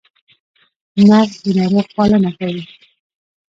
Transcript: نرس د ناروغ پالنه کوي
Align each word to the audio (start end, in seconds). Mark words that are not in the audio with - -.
نرس 1.07 1.33
د 1.43 1.45
ناروغ 1.57 1.87
پالنه 1.95 2.31
کوي 2.37 2.63